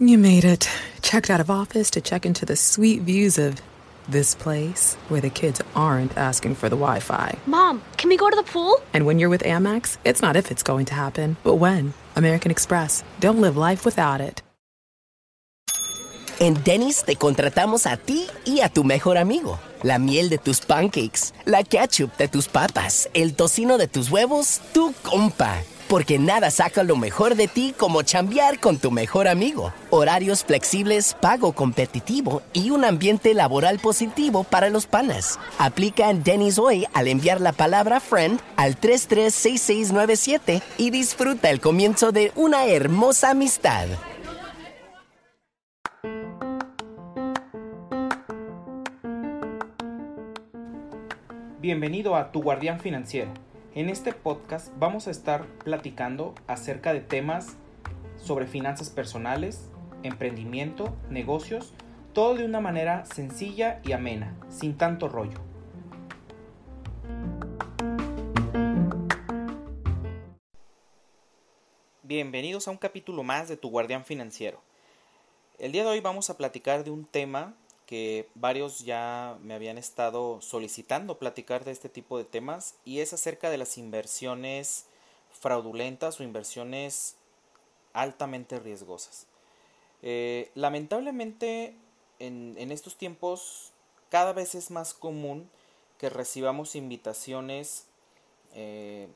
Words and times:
You 0.00 0.16
made 0.16 0.44
it. 0.44 0.68
Checked 1.02 1.28
out 1.28 1.40
of 1.40 1.50
office 1.50 1.90
to 1.90 2.00
check 2.00 2.24
into 2.24 2.46
the 2.46 2.54
sweet 2.54 3.02
views 3.02 3.36
of 3.36 3.60
this 4.08 4.36
place 4.36 4.94
where 5.08 5.20
the 5.20 5.28
kids 5.28 5.60
aren't 5.74 6.16
asking 6.16 6.54
for 6.54 6.68
the 6.68 6.76
Wi 6.76 7.00
Fi. 7.00 7.36
Mom, 7.46 7.82
can 7.96 8.08
we 8.08 8.16
go 8.16 8.30
to 8.30 8.36
the 8.36 8.44
pool? 8.44 8.80
And 8.94 9.06
when 9.06 9.18
you're 9.18 9.28
with 9.28 9.42
Amex, 9.42 9.98
it's 10.04 10.22
not 10.22 10.36
if 10.36 10.52
it's 10.52 10.62
going 10.62 10.86
to 10.86 10.94
happen, 10.94 11.36
but 11.42 11.56
when. 11.56 11.94
American 12.14 12.52
Express. 12.52 13.02
Don't 13.18 13.40
live 13.40 13.56
life 13.56 13.84
without 13.84 14.20
it. 14.20 14.40
En 16.40 16.54
Denny's 16.62 17.02
te 17.02 17.16
contratamos 17.16 17.84
a 17.90 17.96
ti 17.96 18.28
y 18.46 18.60
a 18.62 18.68
tu 18.68 18.84
mejor 18.84 19.16
amigo. 19.16 19.58
La 19.82 19.98
miel 19.98 20.28
de 20.28 20.38
tus 20.38 20.60
pancakes, 20.60 21.32
la 21.44 21.64
ketchup 21.64 22.16
de 22.18 22.28
tus 22.28 22.46
papas, 22.46 23.08
el 23.14 23.34
tocino 23.34 23.76
de 23.76 23.88
tus 23.88 24.12
huevos, 24.12 24.60
tu 24.72 24.94
compa. 25.02 25.60
Porque 25.88 26.18
nada 26.18 26.50
saca 26.50 26.82
lo 26.82 26.96
mejor 26.96 27.34
de 27.34 27.48
ti 27.48 27.74
como 27.74 28.02
chambear 28.02 28.60
con 28.60 28.76
tu 28.76 28.90
mejor 28.90 29.26
amigo. 29.26 29.72
Horarios 29.88 30.44
flexibles, 30.44 31.16
pago 31.18 31.52
competitivo 31.52 32.42
y 32.52 32.70
un 32.70 32.84
ambiente 32.84 33.32
laboral 33.32 33.78
positivo 33.78 34.44
para 34.44 34.68
los 34.68 34.86
panas. 34.86 35.40
Aplica 35.58 36.10
en 36.10 36.22
Denny's 36.22 36.58
hoy 36.58 36.86
al 36.92 37.08
enviar 37.08 37.40
la 37.40 37.52
palabra 37.52 38.00
friend 38.00 38.38
al 38.56 38.76
336697 38.76 40.62
y 40.76 40.90
disfruta 40.90 41.48
el 41.48 41.60
comienzo 41.60 42.12
de 42.12 42.32
una 42.36 42.66
hermosa 42.66 43.30
amistad. 43.30 43.86
Bienvenido 51.60 52.14
a 52.14 52.30
Tu 52.30 52.42
Guardián 52.42 52.78
Financiero. 52.78 53.47
En 53.74 53.90
este 53.90 54.14
podcast 54.14 54.72
vamos 54.78 55.06
a 55.06 55.10
estar 55.10 55.46
platicando 55.58 56.34
acerca 56.46 56.94
de 56.94 57.00
temas 57.00 57.56
sobre 58.16 58.46
finanzas 58.46 58.88
personales, 58.88 59.68
emprendimiento, 60.02 60.96
negocios, 61.10 61.74
todo 62.14 62.34
de 62.34 62.46
una 62.46 62.60
manera 62.60 63.04
sencilla 63.04 63.80
y 63.84 63.92
amena, 63.92 64.34
sin 64.48 64.78
tanto 64.78 65.10
rollo. 65.10 65.38
Bienvenidos 72.02 72.68
a 72.68 72.70
un 72.70 72.78
capítulo 72.78 73.22
más 73.22 73.48
de 73.50 73.58
Tu 73.58 73.68
Guardián 73.68 74.06
Financiero. 74.06 74.62
El 75.58 75.72
día 75.72 75.82
de 75.82 75.90
hoy 75.90 76.00
vamos 76.00 76.30
a 76.30 76.38
platicar 76.38 76.84
de 76.84 76.90
un 76.90 77.04
tema 77.04 77.54
que 77.88 78.28
varios 78.34 78.80
ya 78.80 79.38
me 79.42 79.54
habían 79.54 79.78
estado 79.78 80.42
solicitando 80.42 81.18
platicar 81.18 81.64
de 81.64 81.70
este 81.70 81.88
tipo 81.88 82.18
de 82.18 82.24
temas 82.24 82.74
y 82.84 83.00
es 83.00 83.14
acerca 83.14 83.48
de 83.48 83.56
las 83.56 83.78
inversiones 83.78 84.84
fraudulentas 85.30 86.20
o 86.20 86.22
inversiones 86.22 87.16
altamente 87.94 88.60
riesgosas. 88.60 89.26
Eh, 90.02 90.50
lamentablemente 90.54 91.76
en, 92.18 92.58
estos 92.70 92.96
tiempos 92.96 93.72
cada 94.10 94.34
vez 94.34 94.54
es 94.54 94.70
más 94.70 94.92
común 94.92 95.48
que 95.96 96.10
recibamos 96.10 96.76
invitaciones 96.76 97.86
eh, 98.52 99.08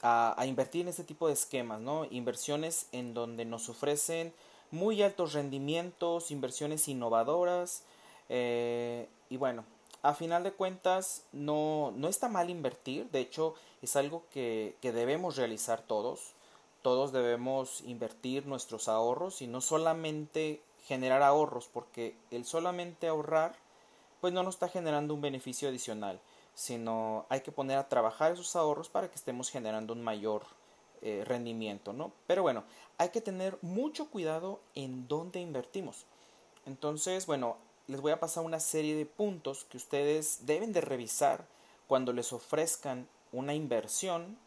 a, 0.00 0.34
a, 0.40 0.46
invertir 0.46 0.80
en 0.80 0.88
este 0.88 1.04
tipo 1.04 1.26
de 1.26 1.34
esquemas, 1.34 1.80
¿no? 1.82 2.06
Inversiones 2.10 2.86
en 2.92 3.12
donde 3.12 3.44
nos 3.44 3.68
ofrecen 3.68 4.32
muy 4.70 5.02
altos 5.02 5.34
rendimientos, 5.34 6.30
inversiones 6.30 6.88
innovadoras, 6.88 7.82
eh, 8.28 9.08
y 9.28 9.36
bueno, 9.36 9.64
a 10.02 10.14
final 10.14 10.44
de 10.44 10.52
cuentas 10.52 11.24
no, 11.32 11.92
no 11.96 12.08
está 12.08 12.28
mal 12.28 12.50
invertir, 12.50 13.10
de 13.10 13.20
hecho 13.20 13.54
es 13.82 13.96
algo 13.96 14.24
que, 14.30 14.76
que 14.80 14.92
debemos 14.92 15.36
realizar 15.36 15.82
todos. 15.82 16.34
Todos 16.82 17.12
debemos 17.12 17.82
invertir 17.82 18.46
nuestros 18.46 18.88
ahorros 18.88 19.42
y 19.42 19.48
no 19.48 19.60
solamente 19.60 20.62
generar 20.86 21.22
ahorros, 21.22 21.68
porque 21.72 22.16
el 22.30 22.44
solamente 22.44 23.08
ahorrar 23.08 23.54
pues 24.20 24.32
no 24.32 24.42
nos 24.42 24.54
está 24.54 24.68
generando 24.68 25.14
un 25.14 25.20
beneficio 25.20 25.68
adicional, 25.68 26.20
sino 26.54 27.26
hay 27.28 27.40
que 27.40 27.52
poner 27.52 27.78
a 27.78 27.88
trabajar 27.88 28.32
esos 28.32 28.56
ahorros 28.56 28.88
para 28.88 29.08
que 29.08 29.14
estemos 29.14 29.50
generando 29.50 29.92
un 29.92 30.02
mayor 30.02 30.42
eh, 31.02 31.22
rendimiento, 31.24 31.92
¿no? 31.92 32.12
Pero 32.26 32.42
bueno, 32.42 32.64
hay 32.96 33.10
que 33.10 33.20
tener 33.20 33.58
mucho 33.62 34.10
cuidado 34.10 34.60
en 34.74 35.06
dónde 35.06 35.40
invertimos. 35.40 36.06
Entonces, 36.66 37.26
bueno, 37.26 37.56
les 37.88 38.00
voy 38.02 38.12
a 38.12 38.20
pasar 38.20 38.44
una 38.44 38.60
serie 38.60 38.94
de 38.94 39.06
puntos 39.06 39.64
que 39.64 39.78
ustedes 39.78 40.46
deben 40.46 40.72
de 40.72 40.82
revisar 40.82 41.46
cuando 41.86 42.12
les 42.12 42.32
ofrezcan 42.32 43.08
una 43.32 43.54
inversión 43.54 44.38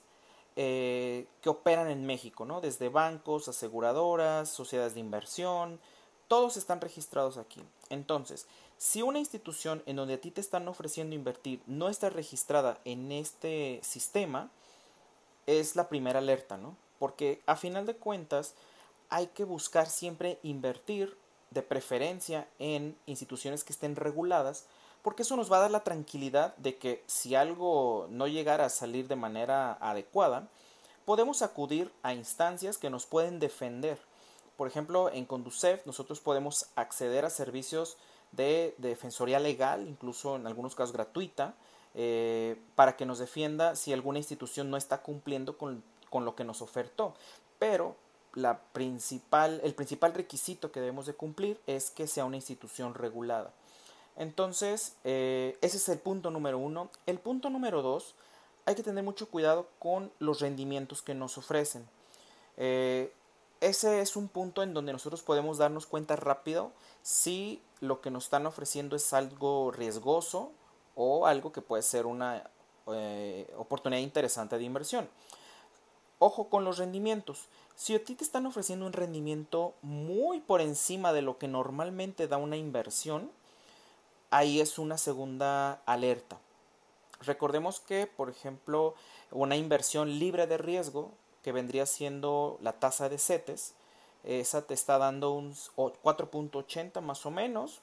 eh, 0.60 1.28
que 1.40 1.50
operan 1.50 1.88
en 1.88 2.04
México, 2.04 2.44
¿no? 2.44 2.60
Desde 2.60 2.88
bancos, 2.88 3.46
aseguradoras, 3.46 4.48
sociedades 4.48 4.94
de 4.94 4.98
inversión, 4.98 5.78
todos 6.26 6.56
están 6.56 6.80
registrados 6.80 7.36
aquí. 7.38 7.62
Entonces, 7.90 8.48
si 8.76 9.02
una 9.02 9.20
institución 9.20 9.84
en 9.86 9.94
donde 9.94 10.14
a 10.14 10.20
ti 10.20 10.32
te 10.32 10.40
están 10.40 10.66
ofreciendo 10.66 11.14
invertir 11.14 11.62
no 11.68 11.88
está 11.88 12.10
registrada 12.10 12.80
en 12.84 13.12
este 13.12 13.78
sistema, 13.84 14.50
es 15.46 15.76
la 15.76 15.88
primera 15.88 16.18
alerta, 16.18 16.56
¿no? 16.56 16.76
Porque 16.98 17.40
a 17.46 17.54
final 17.54 17.86
de 17.86 17.94
cuentas 17.94 18.54
hay 19.10 19.28
que 19.28 19.44
buscar 19.44 19.88
siempre 19.88 20.40
invertir 20.42 21.16
de 21.52 21.62
preferencia 21.62 22.48
en 22.58 22.98
instituciones 23.06 23.62
que 23.62 23.72
estén 23.72 23.94
reguladas 23.94 24.66
porque 25.02 25.22
eso 25.22 25.36
nos 25.36 25.50
va 25.50 25.58
a 25.58 25.60
dar 25.60 25.70
la 25.70 25.84
tranquilidad 25.84 26.56
de 26.56 26.76
que 26.76 27.02
si 27.06 27.34
algo 27.34 28.06
no 28.10 28.26
llegara 28.26 28.66
a 28.66 28.70
salir 28.70 29.08
de 29.08 29.16
manera 29.16 29.72
adecuada, 29.80 30.48
podemos 31.04 31.42
acudir 31.42 31.90
a 32.02 32.12
instancias 32.12 32.78
que 32.78 32.90
nos 32.90 33.06
pueden 33.06 33.38
defender. 33.38 33.98
Por 34.56 34.68
ejemplo, 34.68 35.10
en 35.10 35.24
Conducef 35.24 35.86
nosotros 35.86 36.20
podemos 36.20 36.66
acceder 36.74 37.24
a 37.24 37.30
servicios 37.30 37.96
de, 38.32 38.74
defensoría 38.78 39.38
legal, 39.38 39.88
incluso 39.88 40.36
en 40.36 40.46
algunos 40.46 40.74
casos 40.74 40.92
gratuita, 40.92 41.54
eh, 41.94 42.60
para 42.74 42.96
que 42.96 43.06
nos 43.06 43.18
defienda 43.18 43.76
si 43.76 43.92
alguna 43.92 44.18
institución 44.18 44.70
no 44.70 44.76
está 44.76 45.02
cumpliendo 45.02 45.56
con, 45.56 45.82
con 46.10 46.24
lo 46.24 46.34
que 46.34 46.44
nos 46.44 46.60
ofertó. 46.60 47.14
Pero 47.58 47.96
la 48.34 48.58
principal, 48.58 49.60
el 49.64 49.74
principal 49.74 50.14
requisito 50.14 50.70
que 50.70 50.80
debemos 50.80 51.06
de 51.06 51.14
cumplir 51.14 51.60
es 51.66 51.90
que 51.90 52.06
sea 52.06 52.24
una 52.24 52.36
institución 52.36 52.94
regulada. 52.94 53.52
Entonces, 54.18 54.96
eh, 55.04 55.56
ese 55.60 55.76
es 55.76 55.88
el 55.88 55.98
punto 55.98 56.30
número 56.30 56.58
uno. 56.58 56.90
El 57.06 57.20
punto 57.20 57.50
número 57.50 57.82
dos, 57.82 58.16
hay 58.66 58.74
que 58.74 58.82
tener 58.82 59.04
mucho 59.04 59.28
cuidado 59.28 59.68
con 59.78 60.12
los 60.18 60.40
rendimientos 60.40 61.02
que 61.02 61.14
nos 61.14 61.38
ofrecen. 61.38 61.88
Eh, 62.56 63.12
ese 63.60 64.00
es 64.00 64.16
un 64.16 64.28
punto 64.28 64.62
en 64.64 64.74
donde 64.74 64.92
nosotros 64.92 65.22
podemos 65.22 65.58
darnos 65.58 65.86
cuenta 65.86 66.16
rápido 66.16 66.72
si 67.02 67.62
lo 67.80 68.00
que 68.00 68.10
nos 68.10 68.24
están 68.24 68.44
ofreciendo 68.46 68.96
es 68.96 69.12
algo 69.12 69.70
riesgoso 69.70 70.50
o 70.96 71.26
algo 71.26 71.52
que 71.52 71.62
puede 71.62 71.84
ser 71.84 72.06
una 72.06 72.42
eh, 72.88 73.52
oportunidad 73.56 74.02
interesante 74.02 74.58
de 74.58 74.64
inversión. 74.64 75.08
Ojo 76.18 76.48
con 76.48 76.64
los 76.64 76.78
rendimientos. 76.78 77.46
Si 77.76 77.94
a 77.94 78.04
ti 78.04 78.16
te 78.16 78.24
están 78.24 78.46
ofreciendo 78.46 78.84
un 78.86 78.92
rendimiento 78.92 79.74
muy 79.82 80.40
por 80.40 80.60
encima 80.60 81.12
de 81.12 81.22
lo 81.22 81.38
que 81.38 81.46
normalmente 81.46 82.26
da 82.26 82.36
una 82.36 82.56
inversión, 82.56 83.30
ahí 84.30 84.60
es 84.60 84.78
una 84.78 84.98
segunda 84.98 85.82
alerta. 85.86 86.38
Recordemos 87.20 87.80
que, 87.80 88.06
por 88.06 88.30
ejemplo, 88.30 88.94
una 89.30 89.56
inversión 89.56 90.18
libre 90.18 90.46
de 90.46 90.58
riesgo, 90.58 91.10
que 91.42 91.52
vendría 91.52 91.86
siendo 91.86 92.58
la 92.60 92.72
tasa 92.74 93.08
de 93.08 93.18
CETES, 93.18 93.74
esa 94.24 94.62
te 94.62 94.74
está 94.74 94.98
dando 94.98 95.30
un 95.32 95.54
4.80 95.54 97.00
más 97.00 97.24
o 97.24 97.30
menos, 97.30 97.80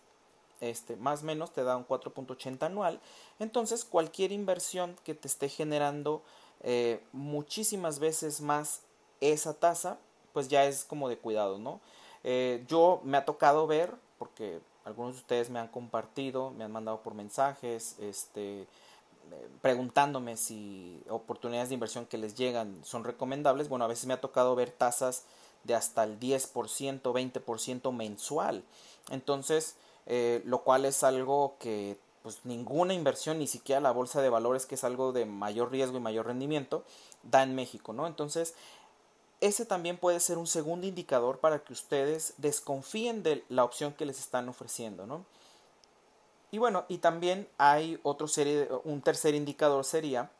este, 0.62 0.96
más 0.96 1.24
o 1.24 1.26
menos 1.26 1.52
te 1.52 1.64
da 1.64 1.76
un 1.76 1.88
4.80 1.88 2.64
anual. 2.64 3.00
Entonces, 3.40 3.84
cualquier 3.84 4.32
inversión 4.32 4.96
que 5.04 5.16
te 5.16 5.28
esté 5.28 5.50
generando 5.50 6.22
eh, 6.62 7.02
muchísimas 7.12 8.00
veces 8.00 8.42
más 8.42 8.82
esa 9.22 9.54
tasa, 9.54 9.98
pues 10.34 10.48
ya 10.48 10.66
es 10.66 10.84
como 10.84 11.10
de 11.10 11.18
cuidado, 11.18 11.58
¿no? 11.58 11.80
Eh, 12.24 12.64
yo 12.68 13.02
me 13.04 13.18
ha 13.18 13.26
tocado 13.26 13.68
ver, 13.68 13.94
porque 14.18 14.60
algunos 14.86 15.16
de 15.16 15.20
ustedes 15.22 15.50
me 15.50 15.60
han 15.60 15.68
compartido, 15.68 16.52
me 16.52 16.64
han 16.64 16.72
mandado 16.72 17.02
por 17.02 17.14
mensajes, 17.16 17.98
este, 18.00 18.68
preguntándome 19.62 20.38
si 20.38 21.04
oportunidades 21.10 21.70
de 21.70 21.76
inversión 21.76 22.06
que 22.06 22.18
les 22.18 22.36
llegan 22.36 22.84
son 22.84 23.04
recomendables. 23.04 23.68
Bueno, 23.68 23.86
a 23.86 23.90
veces 23.90 24.06
me 24.06 24.14
ha 24.14 24.22
tocado 24.22 24.56
ver 24.56 24.72
tasas 24.72 25.24
de 25.64 25.74
hasta 25.76 26.04
el 26.04 26.20
10%, 26.20 27.02
20% 27.02 27.92
mensual. 27.92 28.64
Entonces, 29.10 29.76
eh, 30.06 30.42
lo 30.46 30.62
cual 30.62 30.86
es 30.86 31.04
algo 31.04 31.56
que 31.60 31.98
pues 32.22 32.40
ninguna 32.44 32.94
inversión, 32.96 33.38
ni 33.38 33.46
siquiera 33.46 33.80
la 33.82 33.92
bolsa 33.92 34.22
de 34.22 34.30
valores, 34.30 34.66
que 34.66 34.76
es 34.76 34.84
algo 34.84 35.12
de 35.12 35.26
mayor 35.26 35.72
riesgo 35.72 35.98
y 35.98 36.02
mayor 36.02 36.26
rendimiento, 36.26 36.84
da 37.22 37.44
en 37.44 37.54
México, 37.54 37.94
¿no? 37.94 38.08
Entonces, 38.08 38.56
ese 39.42 39.66
también 39.66 39.98
puede 39.98 40.20
ser 40.20 40.38
un 40.38 40.48
segundo 40.48 40.88
indicador 40.88 41.40
para 41.40 41.60
que 41.60 41.74
ustedes 41.74 42.34
desconfíen 42.38 43.24
de 43.24 43.44
la 43.50 43.64
opción 43.64 43.94
que 43.94 44.06
les 44.06 44.20
están 44.20 44.50
ofreciendo, 44.50 45.06
¿no? 45.06 45.26
Y 46.52 46.58
bueno, 46.58 46.86
y 46.88 47.00
también 47.00 47.48
hay 47.58 48.00
otro 48.04 48.28
serie, 48.28 48.70
un 48.84 49.02
tercer 49.02 49.36
indicador 49.36 49.84
sería 49.84 50.32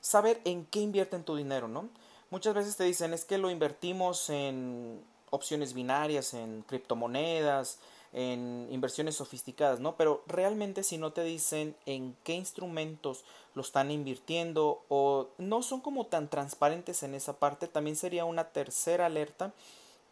saber 0.00 0.40
en 0.44 0.66
qué 0.66 0.80
invierten 0.80 1.24
tu 1.24 1.36
dinero, 1.36 1.68
¿no? 1.68 1.88
Muchas 2.30 2.54
veces 2.54 2.76
te 2.76 2.84
dicen 2.84 3.12
es 3.12 3.24
que 3.24 3.38
lo 3.38 3.50
invertimos 3.50 4.30
en 4.30 5.02
opciones 5.30 5.74
binarias, 5.74 6.34
en 6.34 6.62
criptomonedas, 6.62 7.78
en 8.14 8.68
inversiones 8.70 9.16
sofisticadas, 9.16 9.80
¿no? 9.80 9.96
Pero 9.96 10.22
realmente 10.26 10.82
si 10.82 10.96
no 10.98 11.12
te 11.12 11.24
dicen 11.24 11.76
en 11.84 12.16
qué 12.24 12.34
instrumentos 12.34 13.24
lo 13.54 13.62
están 13.62 13.90
invirtiendo 13.90 14.82
o 14.88 15.28
no 15.38 15.62
son 15.62 15.80
como 15.80 16.06
tan 16.06 16.30
transparentes 16.30 17.02
en 17.02 17.14
esa 17.14 17.38
parte, 17.38 17.66
también 17.66 17.96
sería 17.96 18.24
una 18.24 18.44
tercera 18.44 19.06
alerta 19.06 19.52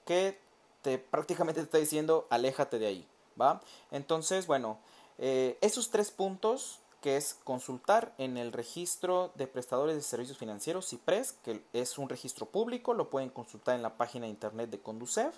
que 0.05 0.39
te 0.83 0.99
prácticamente 0.99 1.61
te 1.61 1.65
está 1.65 1.79
diciendo 1.79 2.27
aléjate 2.29 2.79
de 2.79 2.87
ahí. 2.87 3.09
¿va? 3.41 3.61
Entonces, 3.91 4.47
bueno, 4.47 4.79
eh, 5.19 5.59
esos 5.61 5.91
tres 5.91 6.11
puntos 6.11 6.81
que 7.01 7.17
es 7.17 7.37
consultar 7.43 8.15
en 8.19 8.37
el 8.37 8.53
registro 8.53 9.33
de 9.35 9.49
prestadores 9.49 9.97
de 9.97 10.03
servicios 10.03 10.39
financieros 10.39 10.89
CIPRES, 10.89 11.33
que 11.45 11.65
es 11.73 11.99
un 11.99 12.09
registro 12.09 12.47
público, 12.47 12.95
lo 12.95 13.11
pueden 13.11 13.31
consultar 13.31 13.75
en 13.75 13.83
la 13.83 13.97
página 13.97 14.27
de 14.27 14.31
internet 14.31 14.71
de 14.71 14.81
Conducef. 14.81 15.35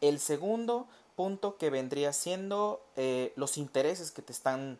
El 0.00 0.18
segundo 0.18 0.88
punto 1.18 1.56
que 1.56 1.68
vendría 1.68 2.12
siendo 2.12 2.80
eh, 2.94 3.32
los 3.34 3.58
intereses 3.58 4.12
que 4.12 4.22
te 4.22 4.32
están 4.32 4.78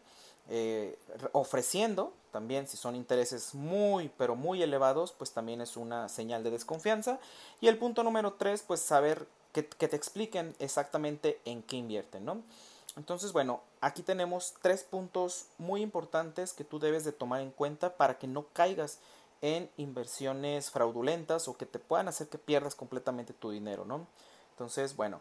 eh, 0.48 0.96
ofreciendo, 1.32 2.12
también 2.30 2.68
si 2.68 2.76
son 2.76 2.94
intereses 2.94 3.56
muy, 3.56 4.08
pero 4.16 4.36
muy 4.36 4.62
elevados, 4.62 5.10
pues 5.10 5.32
también 5.32 5.60
es 5.60 5.76
una 5.76 6.08
señal 6.08 6.44
de 6.44 6.52
desconfianza. 6.52 7.18
Y 7.60 7.66
el 7.66 7.76
punto 7.76 8.04
número 8.04 8.34
tres, 8.34 8.62
pues 8.64 8.80
saber 8.80 9.26
que, 9.52 9.64
te 9.64 9.96
expliquen 9.96 10.54
exactamente 10.60 11.40
en 11.44 11.60
qué 11.60 11.74
invierten, 11.74 12.24
¿no? 12.24 12.40
Entonces, 12.96 13.32
bueno, 13.32 13.60
aquí 13.80 14.02
tenemos 14.02 14.54
tres 14.62 14.84
puntos 14.84 15.46
muy 15.58 15.82
importantes 15.82 16.52
que 16.52 16.62
tú 16.62 16.78
debes 16.78 17.04
de 17.04 17.10
tomar 17.10 17.40
en 17.40 17.50
cuenta 17.50 17.96
para 17.96 18.16
que 18.16 18.28
no 18.28 18.46
caigas 18.52 19.00
en 19.42 19.68
inversiones 19.76 20.70
fraudulentas 20.70 21.48
o 21.48 21.56
que 21.56 21.66
te 21.66 21.80
puedan 21.80 22.06
hacer 22.06 22.28
que 22.28 22.38
pierdas 22.38 22.76
completamente 22.76 23.32
tu 23.32 23.50
dinero, 23.50 23.84
¿no? 23.84 24.06
Entonces, 24.52 24.94
bueno, 24.96 25.20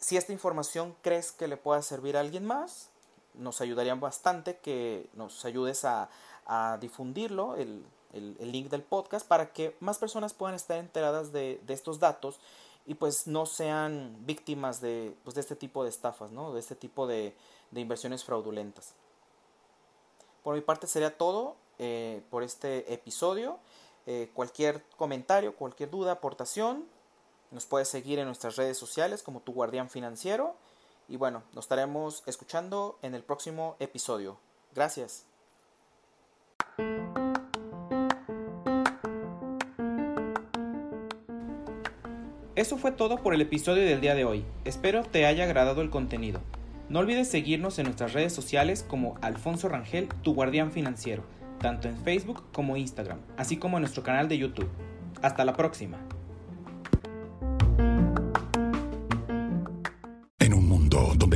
si 0.00 0.16
esta 0.16 0.32
información 0.32 0.94
crees 1.02 1.32
que 1.32 1.48
le 1.48 1.56
pueda 1.56 1.82
servir 1.82 2.16
a 2.16 2.20
alguien 2.20 2.44
más, 2.44 2.90
nos 3.34 3.60
ayudaría 3.60 3.94
bastante 3.94 4.58
que 4.58 5.08
nos 5.14 5.44
ayudes 5.44 5.84
a, 5.84 6.08
difundirlo, 6.80 7.56
el, 7.56 7.84
link 8.40 8.70
del 8.70 8.82
podcast, 8.82 9.26
para 9.26 9.52
que 9.52 9.76
más 9.80 9.98
personas 9.98 10.32
puedan 10.32 10.54
estar 10.54 10.78
enteradas 10.78 11.30
de, 11.30 11.60
estos 11.68 11.98
datos 11.98 12.40
y 12.86 12.94
pues 12.94 13.26
no 13.26 13.44
sean 13.44 14.16
víctimas 14.24 14.80
de, 14.80 15.14
pues, 15.24 15.34
de 15.34 15.42
este 15.42 15.56
tipo 15.56 15.84
de 15.84 15.90
estafas, 15.90 16.30
¿no? 16.30 16.54
de 16.54 16.60
este 16.60 16.74
tipo 16.74 17.06
de, 17.06 17.34
de 17.70 17.80
inversiones 17.80 18.24
fraudulentas. 18.24 18.94
Por 20.42 20.54
mi 20.54 20.62
parte 20.62 20.86
sería 20.86 21.16
todo 21.18 21.56
eh, 21.78 22.22
por 22.30 22.42
este 22.42 22.92
episodio. 22.92 23.58
Eh, 24.06 24.30
cualquier 24.32 24.82
comentario, 24.96 25.54
cualquier 25.54 25.90
duda, 25.90 26.12
aportación, 26.12 26.86
nos 27.50 27.66
puedes 27.66 27.88
seguir 27.88 28.18
en 28.18 28.26
nuestras 28.26 28.56
redes 28.56 28.76
sociales 28.76 29.22
como 29.22 29.40
tu 29.40 29.52
guardián 29.52 29.88
financiero. 29.88 30.56
Y 31.08 31.16
bueno, 31.16 31.42
nos 31.54 31.64
estaremos 31.64 32.22
escuchando 32.26 32.98
en 33.02 33.14
el 33.14 33.22
próximo 33.22 33.76
episodio. 33.78 34.38
Gracias. 34.74 35.24
Eso 42.54 42.76
fue 42.76 42.90
todo 42.90 43.22
por 43.22 43.34
el 43.34 43.40
episodio 43.40 43.84
del 43.84 44.00
día 44.00 44.16
de 44.16 44.24
hoy. 44.24 44.44
Espero 44.64 45.04
te 45.04 45.26
haya 45.26 45.44
agradado 45.44 45.80
el 45.80 45.90
contenido. 45.90 46.40
No 46.88 46.98
olvides 46.98 47.28
seguirnos 47.28 47.78
en 47.78 47.84
nuestras 47.84 48.14
redes 48.14 48.32
sociales 48.32 48.82
como 48.82 49.16
Alfonso 49.20 49.68
Rangel, 49.68 50.08
tu 50.22 50.34
guardián 50.34 50.72
financiero, 50.72 51.22
tanto 51.60 51.86
en 51.86 51.96
Facebook 51.98 52.44
como 52.52 52.76
Instagram, 52.76 53.20
así 53.36 53.58
como 53.58 53.76
en 53.76 53.82
nuestro 53.82 54.02
canal 54.02 54.28
de 54.28 54.38
YouTube. 54.38 54.68
Hasta 55.22 55.44
la 55.44 55.52
próxima. 55.52 55.98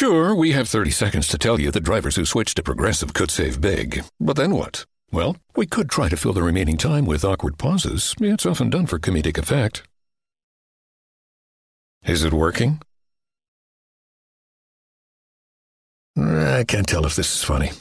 Sure, 0.00 0.34
we 0.34 0.52
have 0.52 0.66
30 0.66 0.92
seconds 0.92 1.28
to 1.28 1.36
tell 1.36 1.60
you 1.60 1.70
that 1.70 1.82
drivers 1.82 2.16
who 2.16 2.24
switch 2.24 2.54
to 2.54 2.62
Progressive 2.62 3.12
could 3.12 3.30
save 3.30 3.60
big. 3.60 4.02
But 4.18 4.36
then 4.36 4.54
what? 4.54 4.86
Well, 5.12 5.36
we 5.56 5.66
could 5.66 5.90
try 5.90 6.08
to 6.08 6.16
fill 6.16 6.32
the 6.32 6.42
remaining 6.42 6.78
time 6.78 7.04
with 7.04 7.22
awkward 7.22 7.58
pauses. 7.58 8.14
It's 8.18 8.46
often 8.46 8.70
done 8.70 8.86
for 8.86 8.98
comedic 8.98 9.36
effect. 9.36 9.82
Is 12.02 12.24
it 12.24 12.32
working? 12.32 12.80
Eh, 16.16 16.60
I 16.60 16.64
can't 16.64 16.88
tell 16.88 17.04
if 17.04 17.14
this 17.14 17.34
is 17.34 17.44
funny. 17.44 17.72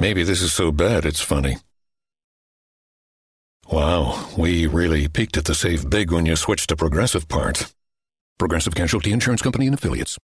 Maybe 0.00 0.22
this 0.22 0.40
is 0.40 0.54
so 0.54 0.72
bad 0.72 1.04
it's 1.04 1.20
funny. 1.20 1.58
Wow, 3.70 4.30
we 4.38 4.66
really 4.66 5.08
peaked 5.08 5.36
at 5.36 5.44
the 5.44 5.54
save 5.54 5.90
big 5.90 6.10
when 6.10 6.24
you 6.24 6.36
switched 6.36 6.70
to 6.70 6.76
Progressive 6.76 7.28
part. 7.28 7.70
Progressive 8.38 8.74
Casualty 8.74 9.12
Insurance 9.12 9.40
Company 9.40 9.66
and 9.66 9.74
Affiliates. 9.74 10.18